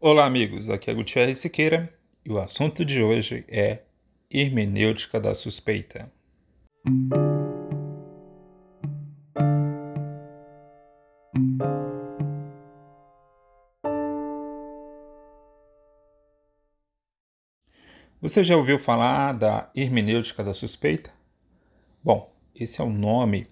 Olá, 0.00 0.26
amigos. 0.26 0.68
Aqui 0.68 0.90
é 0.90 0.94
Gutierrez 0.94 1.38
Siqueira 1.38 1.92
e 2.24 2.30
o 2.30 2.38
assunto 2.38 2.84
de 2.84 3.02
hoje 3.02 3.44
é 3.48 3.80
hermenêutica 4.30 5.18
da 5.18 5.34
suspeita. 5.34 6.12
Você 18.20 18.42
já 18.42 18.56
ouviu 18.56 18.78
falar 18.78 19.32
da 19.32 19.70
hermenêutica 19.74 20.44
da 20.44 20.52
suspeita? 20.52 21.10
Bom, 22.02 22.30
esse 22.54 22.80
é 22.80 22.84
o 22.84 22.90
nome 22.90 23.46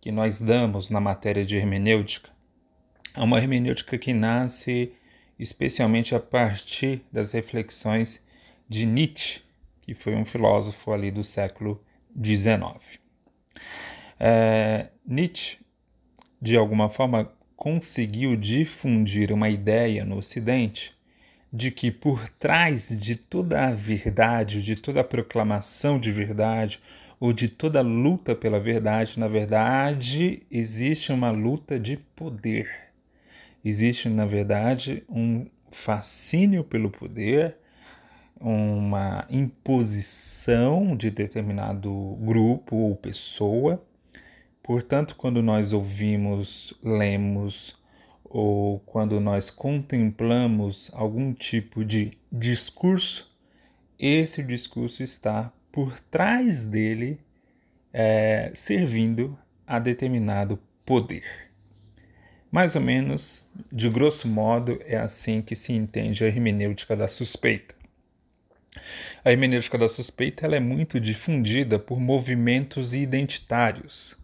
que 0.00 0.10
nós 0.10 0.40
damos 0.40 0.88
na 0.88 1.00
matéria 1.00 1.44
de 1.44 1.56
hermenêutica. 1.56 2.30
É 3.14 3.20
uma 3.20 3.38
hermenêutica 3.38 3.98
que 3.98 4.14
nasce 4.14 4.94
especialmente 5.40 6.14
a 6.14 6.20
partir 6.20 7.02
das 7.10 7.32
reflexões 7.32 8.22
de 8.68 8.84
Nietzsche, 8.84 9.40
que 9.80 9.94
foi 9.94 10.14
um 10.14 10.24
filósofo 10.24 10.92
ali 10.92 11.10
do 11.10 11.24
século 11.24 11.82
XIX. 12.14 13.00
É, 14.18 14.88
Nietzsche, 15.06 15.58
de 16.40 16.56
alguma 16.56 16.90
forma, 16.90 17.32
conseguiu 17.56 18.36
difundir 18.36 19.32
uma 19.32 19.48
ideia 19.48 20.04
no 20.04 20.18
Ocidente 20.18 20.92
de 21.52 21.70
que 21.70 21.90
por 21.90 22.28
trás 22.28 22.88
de 22.90 23.16
toda 23.16 23.66
a 23.66 23.72
verdade, 23.72 24.62
de 24.62 24.76
toda 24.76 25.00
a 25.00 25.04
proclamação 25.04 25.98
de 25.98 26.12
verdade, 26.12 26.80
ou 27.18 27.32
de 27.32 27.48
toda 27.48 27.80
luta 27.80 28.34
pela 28.34 28.60
verdade, 28.60 29.18
na 29.18 29.26
verdade, 29.26 30.42
existe 30.50 31.12
uma 31.12 31.30
luta 31.30 31.78
de 31.78 31.96
poder 31.96 32.89
existe, 33.64 34.08
na 34.08 34.26
verdade, 34.26 35.04
um 35.08 35.46
fascínio 35.70 36.64
pelo 36.64 36.90
poder, 36.90 37.56
uma 38.40 39.26
imposição 39.28 40.96
de 40.96 41.10
determinado 41.10 42.16
grupo 42.20 42.76
ou 42.76 42.96
pessoa. 42.96 43.84
Portanto, 44.62 45.14
quando 45.16 45.42
nós 45.42 45.72
ouvimos, 45.72 46.74
lemos 46.82 47.78
ou 48.24 48.78
quando 48.80 49.20
nós 49.20 49.50
contemplamos 49.50 50.90
algum 50.94 51.32
tipo 51.34 51.84
de 51.84 52.12
discurso, 52.30 53.30
esse 53.98 54.42
discurso 54.42 55.02
está 55.02 55.52
por 55.72 55.98
trás 56.00 56.64
dele, 56.64 57.18
é, 57.92 58.52
servindo 58.54 59.36
a 59.66 59.78
determinado 59.78 60.58
poder. 60.86 61.49
Mais 62.50 62.74
ou 62.74 62.82
menos, 62.82 63.48
de 63.70 63.88
grosso 63.88 64.26
modo, 64.26 64.80
é 64.84 64.96
assim 64.96 65.40
que 65.40 65.54
se 65.54 65.72
entende 65.72 66.24
a 66.24 66.26
hermenêutica 66.26 66.96
da 66.96 67.06
suspeita. 67.06 67.76
A 69.24 69.30
hermenêutica 69.30 69.78
da 69.78 69.88
suspeita 69.88 70.46
ela 70.46 70.56
é 70.56 70.60
muito 70.60 70.98
difundida 70.98 71.78
por 71.78 72.00
movimentos 72.00 72.92
identitários, 72.92 74.16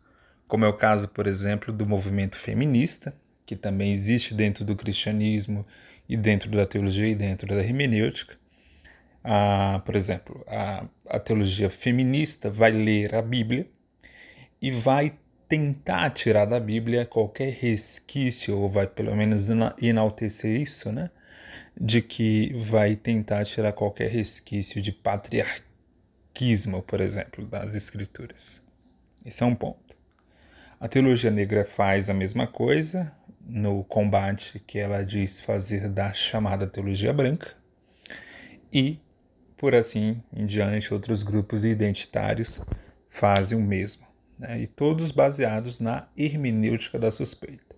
como 0.48 0.64
é 0.64 0.68
o 0.68 0.76
caso, 0.76 1.06
por 1.06 1.28
exemplo, 1.28 1.72
do 1.72 1.86
movimento 1.86 2.36
feminista, 2.36 3.14
que 3.44 3.54
também 3.54 3.92
existe 3.92 4.34
dentro 4.34 4.64
do 4.64 4.74
cristianismo 4.74 5.64
e 6.08 6.16
dentro 6.16 6.50
da 6.50 6.66
teologia 6.66 7.08
e 7.08 7.14
dentro 7.14 7.46
da 7.46 7.62
hermenêutica. 7.62 8.36
Ah, 9.22 9.82
por 9.84 9.94
exemplo, 9.94 10.44
a, 10.48 10.84
a 11.08 11.20
teologia 11.20 11.70
feminista 11.70 12.50
vai 12.50 12.72
ler 12.72 13.14
a 13.14 13.22
Bíblia 13.22 13.68
e 14.60 14.72
vai 14.72 15.14
tentar 15.48 16.10
tirar 16.10 16.44
da 16.44 16.58
Bíblia 16.58 17.06
qualquer 17.06 17.52
resquício, 17.52 18.58
ou 18.58 18.68
vai 18.68 18.86
pelo 18.86 19.14
menos 19.14 19.48
enaltecer 19.80 20.60
isso, 20.60 20.90
né? 20.90 21.10
De 21.78 22.02
que 22.02 22.52
vai 22.64 22.96
tentar 22.96 23.44
tirar 23.44 23.72
qualquer 23.72 24.10
resquício 24.10 24.82
de 24.82 24.92
patriarquismo, 24.92 26.82
por 26.82 27.00
exemplo, 27.00 27.46
das 27.46 27.74
Escrituras. 27.74 28.62
Esse 29.24 29.42
é 29.42 29.46
um 29.46 29.54
ponto. 29.54 29.96
A 30.78 30.88
teologia 30.88 31.30
negra 31.30 31.64
faz 31.64 32.10
a 32.10 32.14
mesma 32.14 32.46
coisa 32.46 33.12
no 33.40 33.84
combate 33.84 34.58
que 34.66 34.78
ela 34.78 35.04
diz 35.04 35.40
fazer 35.40 35.88
da 35.88 36.12
chamada 36.12 36.66
teologia 36.66 37.12
branca, 37.12 37.54
e, 38.72 38.98
por 39.56 39.74
assim 39.74 40.22
em 40.32 40.44
diante, 40.44 40.92
outros 40.92 41.22
grupos 41.22 41.64
identitários 41.64 42.60
fazem 43.08 43.56
o 43.56 43.62
mesmo 43.62 44.05
né, 44.38 44.60
e 44.60 44.66
todos 44.66 45.10
baseados 45.10 45.80
na 45.80 46.08
hermenêutica 46.16 46.98
da 46.98 47.10
suspeita. 47.10 47.76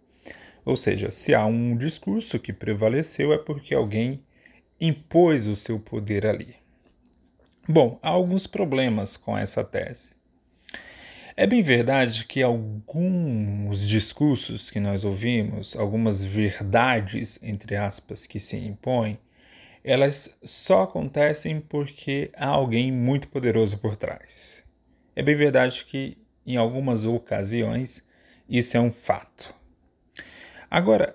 Ou 0.65 0.77
seja, 0.77 1.11
se 1.11 1.35
há 1.35 1.47
um 1.47 1.77
discurso 1.77 2.39
que 2.39 2.53
prevaleceu, 2.53 3.33
é 3.33 3.39
porque 3.39 3.75
alguém 3.75 4.23
impôs 4.81 5.47
o 5.47 5.57
seu 5.57 5.79
poder 5.81 6.27
ali. 6.27 6.55
Bom, 7.67 7.99
há 8.03 8.09
alguns 8.09 8.47
problemas 8.47 9.17
com 9.17 9.37
essa 9.37 9.65
tese. 9.65 10.17
É 11.37 11.47
bem 11.47 11.63
verdade 11.63 12.25
que 12.25 12.43
alguns 12.43 13.87
discursos 13.87 14.71
que 14.71 14.81
nós 14.81 15.05
ouvimos, 15.05 15.77
algumas 15.77 16.25
verdades, 16.25 17.39
entre 17.43 17.77
aspas, 17.77 18.27
que 18.27 18.41
se 18.41 18.57
impõem, 18.57 19.19
elas 19.85 20.37
só 20.43 20.83
acontecem 20.83 21.61
porque 21.61 22.31
há 22.37 22.49
alguém 22.49 22.91
muito 22.91 23.29
poderoso 23.29 23.79
por 23.79 23.97
trás. 23.97 24.65
É 25.15 25.23
bem 25.23 25.37
verdade 25.37 25.85
que 25.85 26.19
em 26.49 26.57
algumas 26.57 27.05
ocasiões, 27.05 28.07
isso 28.49 28.77
é 28.77 28.81
um 28.81 28.91
fato. 28.91 29.55
Agora, 30.71 31.15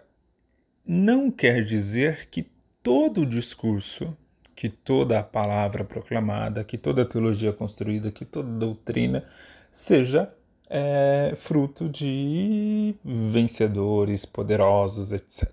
não 0.85 1.31
quer 1.31 1.65
dizer 1.65 2.29
que 2.29 2.45
todo 2.83 3.25
discurso, 3.25 4.15
que 4.55 4.69
toda 4.69 5.19
a 5.19 5.23
palavra 5.23 5.83
proclamada, 5.83 6.63
que 6.63 6.77
toda 6.77 7.03
teologia 7.03 7.51
construída, 7.51 8.11
que 8.11 8.25
toda 8.25 8.47
doutrina 8.47 9.25
seja 9.71 10.31
é, 10.69 11.33
fruto 11.35 11.89
de 11.89 12.93
vencedores, 13.03 14.25
poderosos, 14.25 15.11
etc. 15.11 15.49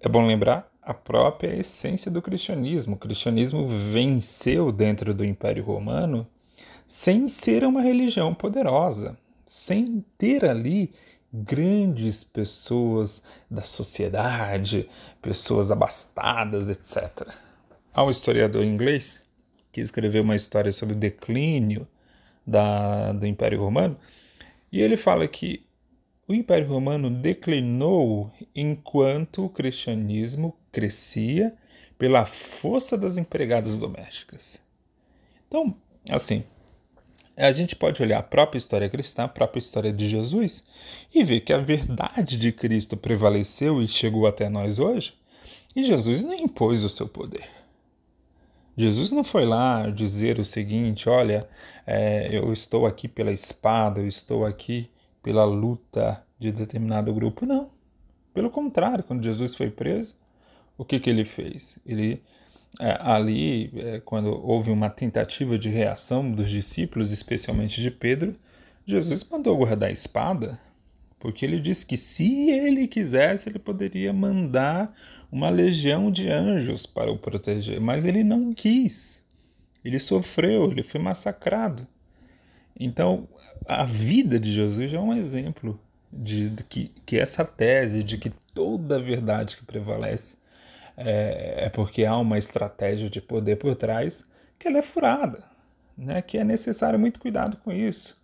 É 0.00 0.08
bom 0.08 0.26
lembrar 0.26 0.68
a 0.82 0.92
própria 0.92 1.54
essência 1.54 2.10
do 2.10 2.20
cristianismo. 2.20 2.96
O 2.96 2.98
cristianismo 2.98 3.68
venceu 3.68 4.72
dentro 4.72 5.14
do 5.14 5.24
Império 5.24 5.62
Romano 5.62 6.26
sem 6.86 7.28
ser 7.28 7.64
uma 7.64 7.82
religião 7.82 8.34
poderosa, 8.34 9.16
sem 9.46 10.04
ter 10.18 10.44
ali 10.44 10.92
grandes 11.32 12.22
pessoas 12.22 13.22
da 13.50 13.62
sociedade, 13.62 14.88
pessoas 15.20 15.70
abastadas, 15.70 16.68
etc. 16.68 17.28
Há 17.92 18.04
um 18.04 18.10
historiador 18.10 18.64
inglês 18.64 19.20
que 19.72 19.80
escreveu 19.80 20.22
uma 20.22 20.36
história 20.36 20.70
sobre 20.70 20.94
o 20.94 20.98
declínio 20.98 21.88
da, 22.46 23.12
do 23.12 23.26
Império 23.26 23.60
Romano, 23.60 23.98
e 24.70 24.80
ele 24.80 24.96
fala 24.96 25.26
que 25.26 25.66
o 26.28 26.34
Império 26.34 26.68
Romano 26.68 27.10
declinou 27.10 28.32
enquanto 28.54 29.44
o 29.44 29.48
cristianismo 29.48 30.56
crescia 30.70 31.54
pela 31.98 32.24
força 32.26 32.96
das 32.96 33.18
empregadas 33.18 33.78
domésticas. 33.78 34.60
Então, 35.46 35.76
assim, 36.10 36.44
a 37.36 37.52
gente 37.52 37.74
pode 37.74 38.02
olhar 38.02 38.18
a 38.18 38.22
própria 38.22 38.58
história 38.58 38.88
cristã, 38.88 39.24
a 39.24 39.28
própria 39.28 39.58
história 39.58 39.92
de 39.92 40.06
Jesus, 40.06 40.64
e 41.14 41.24
ver 41.24 41.40
que 41.40 41.52
a 41.52 41.58
verdade 41.58 42.36
de 42.36 42.52
Cristo 42.52 42.96
prevaleceu 42.96 43.82
e 43.82 43.88
chegou 43.88 44.26
até 44.26 44.48
nós 44.48 44.78
hoje, 44.78 45.14
e 45.74 45.82
Jesus 45.82 46.24
não 46.24 46.34
impôs 46.34 46.82
o 46.82 46.88
seu 46.88 47.08
poder. 47.08 47.48
Jesus 48.76 49.12
não 49.12 49.22
foi 49.22 49.44
lá 49.44 49.88
dizer 49.88 50.38
o 50.38 50.44
seguinte: 50.44 51.08
olha, 51.08 51.48
é, 51.86 52.28
eu 52.36 52.52
estou 52.52 52.86
aqui 52.86 53.06
pela 53.06 53.32
espada, 53.32 54.00
eu 54.00 54.08
estou 54.08 54.44
aqui 54.44 54.90
pela 55.22 55.44
luta 55.44 56.24
de 56.38 56.50
determinado 56.50 57.12
grupo. 57.14 57.46
Não. 57.46 57.70
Pelo 58.32 58.50
contrário, 58.50 59.04
quando 59.04 59.22
Jesus 59.22 59.54
foi 59.54 59.70
preso, 59.70 60.16
o 60.76 60.84
que, 60.84 60.98
que 60.98 61.08
ele 61.08 61.24
fez? 61.24 61.78
Ele 61.86 62.20
é, 62.80 62.96
ali, 63.00 63.70
é, 63.76 64.00
quando 64.00 64.28
houve 64.28 64.70
uma 64.70 64.90
tentativa 64.90 65.58
de 65.58 65.68
reação 65.68 66.30
dos 66.30 66.50
discípulos, 66.50 67.12
especialmente 67.12 67.80
de 67.80 67.90
Pedro, 67.90 68.34
Jesus 68.84 69.24
mandou 69.24 69.56
guardar 69.56 69.88
a 69.88 69.92
espada, 69.92 70.58
porque 71.18 71.44
ele 71.44 71.60
disse 71.60 71.86
que 71.86 71.96
se 71.96 72.50
ele 72.50 72.86
quisesse, 72.86 73.48
ele 73.48 73.58
poderia 73.58 74.12
mandar 74.12 74.94
uma 75.30 75.50
legião 75.50 76.10
de 76.10 76.28
anjos 76.28 76.84
para 76.84 77.10
o 77.10 77.18
proteger, 77.18 77.80
mas 77.80 78.04
ele 78.04 78.22
não 78.22 78.52
quis. 78.52 79.24
Ele 79.84 79.98
sofreu, 79.98 80.70
ele 80.70 80.82
foi 80.82 81.00
massacrado. 81.00 81.86
Então, 82.78 83.28
a 83.66 83.84
vida 83.84 84.38
de 84.38 84.52
Jesus 84.52 84.92
é 84.92 84.98
um 84.98 85.14
exemplo 85.14 85.80
de, 86.12 86.50
de 86.50 86.64
que, 86.64 86.92
que 87.06 87.18
essa 87.18 87.44
tese 87.44 88.02
de 88.02 88.18
que 88.18 88.30
toda 88.52 88.96
a 88.96 89.00
verdade 89.00 89.56
que 89.56 89.64
prevalece 89.64 90.36
é, 90.96 91.64
é 91.66 91.68
porque 91.68 92.04
há 92.04 92.16
uma 92.16 92.38
estratégia 92.38 93.10
de 93.10 93.20
poder 93.20 93.56
por 93.56 93.74
trás 93.74 94.24
que 94.58 94.68
ela 94.68 94.78
é 94.78 94.82
furada, 94.82 95.44
né? 95.96 96.22
que 96.22 96.38
é 96.38 96.44
necessário 96.44 96.98
muito 96.98 97.20
cuidado 97.20 97.56
com 97.58 97.72
isso. 97.72 98.16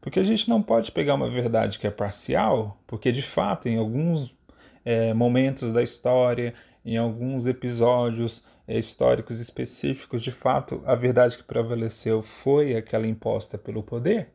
Porque 0.00 0.20
a 0.20 0.24
gente 0.24 0.48
não 0.48 0.62
pode 0.62 0.92
pegar 0.92 1.14
uma 1.14 1.28
verdade 1.28 1.78
que 1.78 1.86
é 1.86 1.90
parcial, 1.90 2.80
porque 2.86 3.10
de 3.10 3.22
fato, 3.22 3.68
em 3.68 3.76
alguns 3.76 4.36
é, 4.84 5.12
momentos 5.12 5.70
da 5.70 5.82
história, 5.82 6.54
em 6.84 6.96
alguns 6.96 7.46
episódios 7.46 8.44
é, 8.66 8.78
históricos 8.78 9.40
específicos, 9.40 10.22
de 10.22 10.30
fato, 10.30 10.82
a 10.86 10.94
verdade 10.94 11.36
que 11.36 11.42
prevaleceu 11.42 12.22
foi 12.22 12.76
aquela 12.76 13.06
imposta 13.06 13.58
pelo 13.58 13.82
poder. 13.82 14.28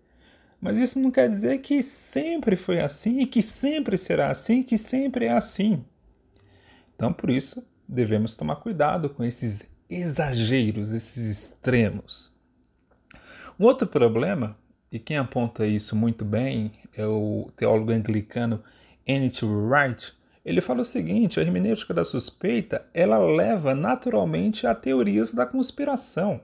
Mas 0.59 0.77
isso 0.77 1.00
não 1.00 1.12
quer 1.12 1.27
dizer 1.27 1.59
que 1.59 1.83
sempre 1.83 2.56
foi 2.56 2.80
assim 2.80 3.21
e 3.21 3.25
que 3.25 3.41
sempre 3.41 3.97
será 3.97 4.31
assim, 4.31 4.63
que 4.63 4.77
sempre 4.77 5.25
é 5.25 5.31
assim. 5.31 5.83
Então, 6.95 7.12
por 7.12 7.30
isso, 7.30 7.65
devemos 7.88 8.35
tomar 8.35 8.57
cuidado 8.57 9.09
com 9.09 9.24
esses 9.24 9.69
exageros, 9.89 10.94
esses 10.94 11.30
extremos. 11.30 12.31
Um 13.59 13.65
outro 13.65 13.88
problema, 13.88 14.57
e 14.91 15.00
quem 15.00 15.18
aponta 15.18 15.65
isso 15.65 15.95
muito 15.95 16.25
bem 16.25 16.71
é 16.94 17.06
o 17.06 17.50
teólogo 17.56 17.91
anglicano 17.91 18.63
N.T. 19.06 19.45
Wright, 19.45 20.13
ele 20.45 20.62
fala 20.62 20.81
o 20.81 20.85
seguinte: 20.85 21.39
a 21.39 21.44
hermenêutica 21.44 21.94
da 21.94 22.03
suspeita 22.03 22.85
ela 22.94 23.18
leva 23.18 23.74
naturalmente 23.74 24.68
a 24.68 24.75
teorias 24.75 25.33
da 25.33 25.45
conspiração. 25.45 26.41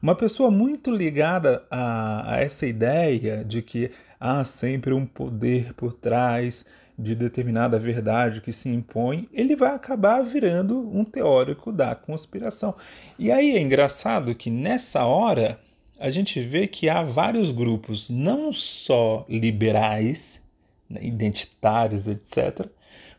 Uma 0.00 0.14
pessoa 0.14 0.50
muito 0.50 0.90
ligada 0.90 1.64
a, 1.70 2.34
a 2.34 2.40
essa 2.40 2.66
ideia 2.66 3.44
de 3.44 3.62
que 3.62 3.90
há 4.18 4.44
sempre 4.44 4.92
um 4.92 5.06
poder 5.06 5.74
por 5.74 5.92
trás 5.92 6.64
de 6.98 7.14
determinada 7.14 7.78
verdade 7.78 8.40
que 8.40 8.52
se 8.52 8.68
impõe, 8.68 9.28
ele 9.32 9.56
vai 9.56 9.74
acabar 9.74 10.22
virando 10.22 10.78
um 10.96 11.04
teórico 11.04 11.72
da 11.72 11.94
conspiração. 11.94 12.74
E 13.18 13.32
aí 13.32 13.56
é 13.56 13.60
engraçado 13.60 14.34
que 14.34 14.50
nessa 14.50 15.04
hora 15.04 15.58
a 15.98 16.10
gente 16.10 16.40
vê 16.40 16.66
que 16.66 16.88
há 16.88 17.02
vários 17.02 17.50
grupos, 17.50 18.10
não 18.10 18.52
só 18.52 19.24
liberais, 19.28 20.42
né, 20.88 21.00
identitários, 21.02 22.06
etc., 22.06 22.68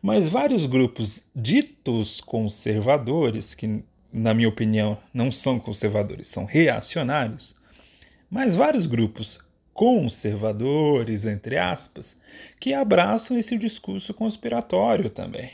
mas 0.01 0.29
vários 0.29 0.67
grupos 0.67 1.23
ditos 1.35 2.21
conservadores, 2.21 3.55
que, 3.55 3.83
na 4.15 4.33
minha 4.33 4.47
opinião, 4.47 4.97
não 5.13 5.29
são 5.29 5.59
conservadores, 5.59 6.27
são 6.27 6.45
reacionários, 6.45 7.53
mas 8.31 8.55
vários 8.55 8.85
grupos 8.85 9.43
conservadores, 9.73 11.25
entre 11.25 11.57
aspas, 11.57 12.17
que 12.57 12.73
abraçam 12.73 13.37
esse 13.37 13.57
discurso 13.57 14.13
conspiratório 14.13 15.09
também. 15.09 15.51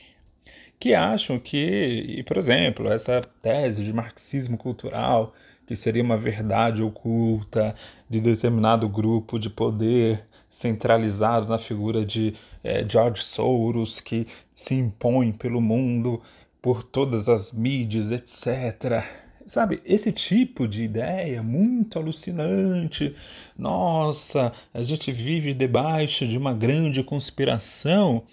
Que 0.79 0.93
acham 0.93 1.39
que, 1.39 2.23
por 2.27 2.37
exemplo, 2.37 2.91
essa 2.91 3.21
tese 3.41 3.83
de 3.83 3.91
marxismo 3.91 4.59
cultural, 4.59 5.33
que 5.65 5.75
seria 5.75 6.03
uma 6.03 6.17
verdade 6.17 6.83
oculta 6.83 7.73
de 8.07 8.21
determinado 8.21 8.87
grupo 8.87 9.39
de 9.39 9.49
poder 9.49 10.23
centralizado 10.47 11.47
na 11.47 11.57
figura 11.57 12.05
de 12.05 12.35
é, 12.63 12.87
George 12.87 13.23
Soros, 13.23 13.99
que 13.99 14.27
se 14.53 14.75
impõe 14.75 15.31
pelo 15.31 15.61
mundo 15.61 16.21
por 16.61 16.83
todas 16.83 17.27
as 17.27 17.51
mídias, 17.51 18.11
etc. 18.11 19.03
Sabe, 19.47 19.81
esse 19.83 20.11
tipo 20.11 20.67
de 20.67 20.83
ideia 20.83 21.41
muito 21.41 21.97
alucinante. 21.97 23.15
Nossa, 23.57 24.53
a 24.73 24.83
gente 24.83 25.11
vive 25.11 25.53
debaixo 25.53 26.27
de 26.27 26.37
uma 26.37 26.53
grande 26.53 27.03
conspiração. 27.03 28.23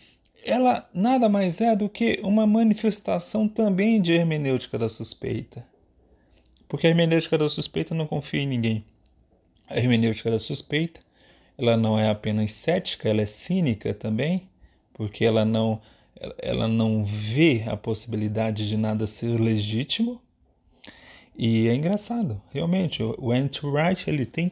Ela 0.44 0.88
nada 0.92 1.28
mais 1.28 1.60
é 1.60 1.74
do 1.74 1.88
que 1.88 2.20
uma 2.22 2.46
manifestação 2.46 3.48
também 3.48 4.00
de 4.00 4.12
hermenêutica 4.12 4.78
da 4.78 4.88
suspeita. 4.88 5.66
Porque 6.68 6.86
a 6.86 6.90
hermenêutica 6.90 7.38
da 7.38 7.48
suspeita 7.48 7.94
não 7.94 8.06
confia 8.06 8.42
em 8.42 8.46
ninguém. 8.46 8.84
A 9.66 9.78
hermenêutica 9.78 10.30
da 10.30 10.38
suspeita, 10.38 11.00
ela 11.56 11.76
não 11.76 11.98
é 11.98 12.10
apenas 12.10 12.52
cética, 12.52 13.08
ela 13.08 13.22
é 13.22 13.26
cínica 13.26 13.92
também, 13.94 14.48
porque 14.92 15.24
ela 15.24 15.44
não 15.44 15.80
ela 16.38 16.68
não 16.68 17.04
vê 17.04 17.64
a 17.66 17.76
possibilidade 17.76 18.68
de 18.68 18.76
nada 18.76 19.06
ser 19.06 19.40
legítimo. 19.40 20.20
E 21.36 21.68
é 21.68 21.74
engraçado, 21.74 22.40
realmente, 22.50 23.02
o 23.02 23.30
Andrew 23.30 23.72
Wright 23.72 24.10
ele 24.10 24.26
tem 24.26 24.50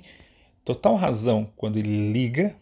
total 0.65 0.95
razão 0.95 1.51
quando 1.57 1.79
ele 1.79 2.13
liga 2.13 2.55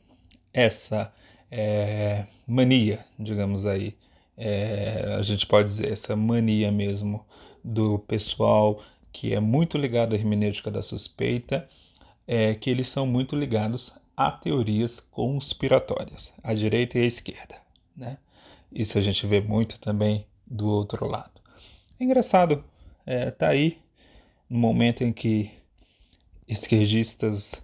essa 0.52 1.12
é, 1.50 2.24
mania, 2.46 3.04
digamos 3.18 3.66
aí, 3.66 3.94
é, 4.36 5.14
a 5.18 5.22
gente 5.22 5.46
pode 5.46 5.68
dizer 5.68 5.92
essa 5.92 6.16
mania 6.16 6.72
mesmo 6.72 7.24
do 7.62 7.98
pessoal 8.00 8.82
que 9.12 9.32
é 9.32 9.40
muito 9.40 9.78
ligado 9.78 10.14
à 10.14 10.18
hermenêutica 10.18 10.70
da 10.70 10.82
suspeita, 10.82 11.68
é 12.26 12.54
que 12.54 12.68
eles 12.68 12.88
são 12.88 13.06
muito 13.06 13.36
ligados 13.36 13.92
a 14.16 14.30
teorias 14.30 14.98
conspiratórias, 14.98 16.32
à 16.42 16.52
direita 16.54 16.98
e 16.98 17.02
à 17.02 17.06
esquerda. 17.06 17.56
Né? 17.96 18.18
Isso 18.74 18.98
a 18.98 19.00
gente 19.00 19.24
vê 19.26 19.40
muito 19.40 19.78
também 19.78 20.26
do 20.44 20.66
outro 20.66 21.06
lado. 21.06 21.40
É 21.98 22.04
engraçado, 22.04 22.64
é, 23.06 23.30
tá 23.30 23.48
aí 23.48 23.78
no 24.50 24.58
momento 24.58 25.04
em 25.04 25.12
que 25.12 25.50
esquerdistas 26.48 27.62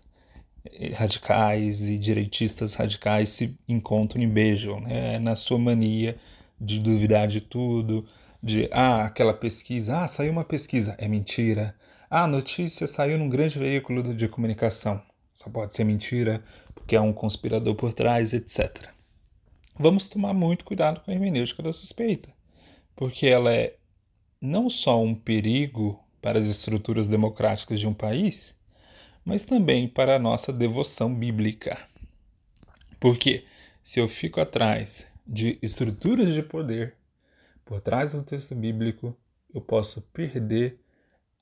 radicais 0.95 1.89
e 1.89 1.99
direitistas 1.99 2.75
radicais 2.75 3.31
se 3.31 3.59
encontram 3.69 4.23
e 4.23 4.27
beijam, 4.27 4.81
né? 4.81 5.19
na 5.19 5.35
sua 5.35 5.59
mania 5.59 6.17
de 6.61 6.79
duvidar 6.79 7.27
de 7.27 7.41
tudo, 7.41 8.07
de 8.41 8.69
ah, 8.71 9.05
aquela 9.05 9.35
pesquisa, 9.35 10.03
ah, 10.03 10.09
saiu 10.09 10.31
uma 10.31 10.45
pesquisa, 10.45 10.95
é 10.97 11.09
mentira. 11.09 11.75
Ah, 12.09 12.23
a 12.25 12.29
notícia 12.29 12.87
saiu 12.87 13.19
num 13.19 13.29
grande 13.29 13.59
veículo 13.59 14.15
de 14.15 14.29
comunicação. 14.29 15.03
Só 15.33 15.51
pode 15.51 15.75
ser 15.75 15.85
mentira, 15.85 16.43
porque 16.75 16.95
há 16.95 17.03
um 17.03 17.13
conspirador 17.13 17.75
por 17.75 17.93
trás, 17.93 18.33
etc. 18.33 19.00
Vamos 19.83 20.07
tomar 20.07 20.35
muito 20.35 20.63
cuidado 20.63 21.01
com 21.01 21.11
a 21.11 21.15
hermenêutica 21.15 21.63
da 21.63 21.73
suspeita, 21.73 22.29
porque 22.95 23.27
ela 23.27 23.51
é 23.51 23.79
não 24.39 24.69
só 24.69 25.03
um 25.03 25.15
perigo 25.15 25.99
para 26.21 26.39
as 26.39 26.49
estruturas 26.49 27.09
democráticas 27.09 27.81
de 27.81 27.87
um 27.87 27.95
país, 27.95 28.61
mas 29.25 29.43
também 29.43 29.89
para 29.89 30.17
a 30.17 30.19
nossa 30.19 30.53
devoção 30.53 31.15
bíblica. 31.15 31.83
Porque 33.01 33.47
se 33.83 33.99
eu 33.99 34.07
fico 34.07 34.39
atrás 34.39 35.07
de 35.27 35.59
estruturas 35.63 36.35
de 36.35 36.43
poder 36.43 36.95
por 37.65 37.81
trás 37.81 38.13
do 38.13 38.23
texto 38.23 38.55
bíblico, 38.55 39.17
eu 39.55 39.63
posso 39.63 40.03
perder 40.13 40.79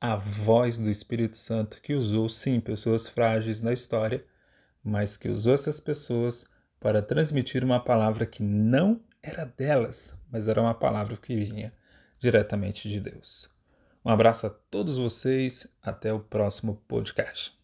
a 0.01 0.15
voz 0.15 0.79
do 0.79 0.89
Espírito 0.89 1.37
Santo 1.37 1.83
que 1.83 1.93
usou, 1.93 2.29
sim, 2.29 2.61
pessoas 2.61 3.09
frágeis 3.09 3.61
na 3.63 3.73
história, 3.73 4.25
mas 4.85 5.17
que 5.17 5.29
usou 5.29 5.55
essas 5.55 5.81
pessoas 5.81 6.47
para 6.81 7.03
transmitir 7.03 7.65
uma 7.65 7.83
palavra 7.83 8.25
que 8.27 8.43
não 8.43 9.01
era 9.23 9.45
delas, 9.45 10.17
mas 10.31 10.49
era 10.49 10.61
uma 10.61 10.75
palavra 10.75 11.17
que 11.17 11.35
vinha 11.35 11.73
diretamente 12.19 12.89
de 12.89 13.01
Deus. 13.01 13.49
Um 14.05 14.11
abraço 14.11 14.47
a 14.47 14.51
todos 14.51 14.97
vocês, 14.97 15.67
até 15.83 16.13
o 16.13 16.21
próximo 16.21 16.77
podcast. 16.87 17.58